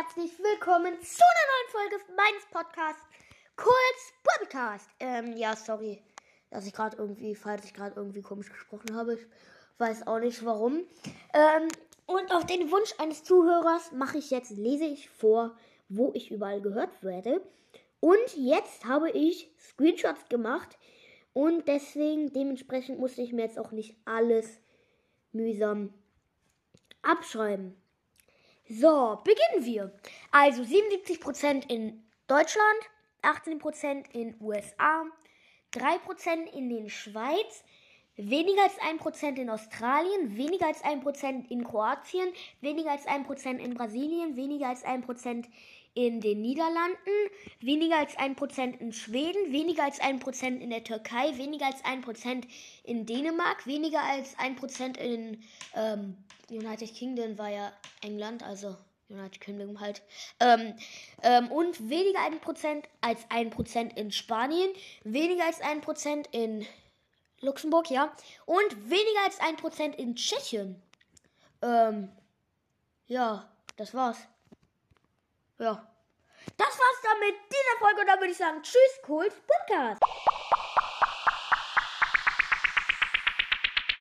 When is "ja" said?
5.36-5.54, 57.50-57.72, 67.90-68.12, 73.06-73.48, 75.58-75.86